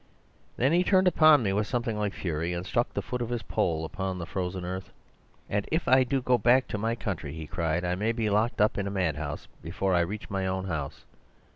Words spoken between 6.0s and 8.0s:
do go back to my country,' he cried, 'I